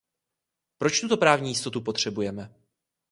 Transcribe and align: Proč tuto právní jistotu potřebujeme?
Proč 0.77 1.01
tuto 1.01 1.17
právní 1.17 1.49
jistotu 1.49 1.81
potřebujeme? 1.81 2.55